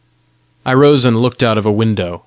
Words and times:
I 0.65 0.73
rose 0.73 1.05
and 1.05 1.15
looked 1.15 1.43
out 1.43 1.59
of 1.59 1.65
a 1.67 1.71
window. 1.71 2.19